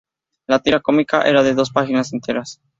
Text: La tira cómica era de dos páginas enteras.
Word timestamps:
La 0.47 0.57
tira 0.57 0.79
cómica 0.79 1.21
era 1.29 1.43
de 1.43 1.53
dos 1.53 1.69
páginas 1.69 2.11
enteras. 2.11 2.59